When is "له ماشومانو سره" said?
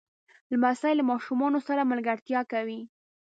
0.97-1.89